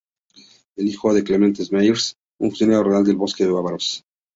Era 0.77 0.87
hijo 0.89 1.13
de 1.13 1.23
Clemens 1.23 1.71
Mayr, 1.71 1.95
un 2.39 2.49
funcionario 2.49 2.83
Real 2.85 3.03
de 3.03 3.11
los 3.11 3.19
bosque 3.19 3.45
bávaros. 3.45 4.03